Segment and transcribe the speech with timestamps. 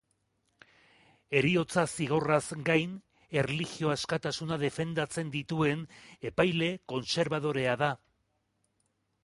[1.39, 2.95] Heriotza-zigorraz gain,
[3.41, 5.87] erlijio-askatasuna defendatzen dituen
[6.33, 7.95] epaile kontserbadorea da.